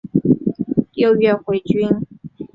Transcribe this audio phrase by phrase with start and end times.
[0.95, 1.87] 六月回军。